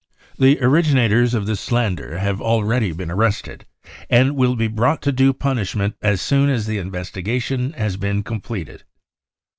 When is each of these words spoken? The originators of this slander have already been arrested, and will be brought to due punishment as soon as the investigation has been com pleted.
The 0.39 0.59
originators 0.63 1.35
of 1.35 1.45
this 1.45 1.59
slander 1.59 2.17
have 2.17 2.41
already 2.41 2.91
been 2.91 3.11
arrested, 3.11 3.67
and 4.09 4.35
will 4.35 4.55
be 4.55 4.65
brought 4.67 5.03
to 5.03 5.11
due 5.11 5.31
punishment 5.31 5.95
as 6.01 6.19
soon 6.21 6.49
as 6.49 6.65
the 6.65 6.79
investigation 6.79 7.73
has 7.73 7.97
been 7.97 8.23
com 8.23 8.41
pleted. 8.41 8.81